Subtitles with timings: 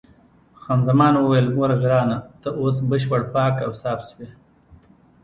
[0.61, 4.27] خان زمان وویل: ګوره ګرانه، ته اوس بشپړ پاک او صاف شوې.